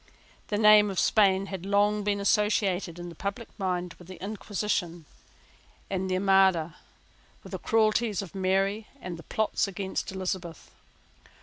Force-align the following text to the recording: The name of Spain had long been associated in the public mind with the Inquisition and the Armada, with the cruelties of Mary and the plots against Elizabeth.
The 0.47 0.57
name 0.57 0.89
of 0.89 0.97
Spain 0.99 1.45
had 1.45 1.63
long 1.63 2.03
been 2.03 2.19
associated 2.19 2.97
in 2.97 3.09
the 3.09 3.13
public 3.13 3.49
mind 3.59 3.93
with 3.99 4.07
the 4.07 4.19
Inquisition 4.19 5.05
and 5.91 6.09
the 6.09 6.15
Armada, 6.15 6.77
with 7.43 7.51
the 7.51 7.59
cruelties 7.59 8.23
of 8.23 8.33
Mary 8.33 8.87
and 8.99 9.15
the 9.17 9.21
plots 9.29 9.67
against 9.67 10.11
Elizabeth. 10.11 10.71